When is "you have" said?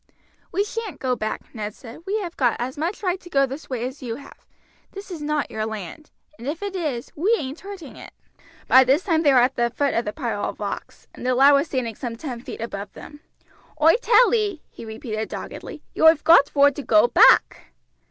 4.01-4.47